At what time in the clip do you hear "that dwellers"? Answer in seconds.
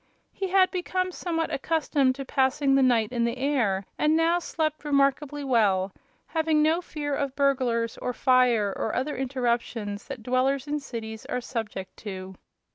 10.07-10.65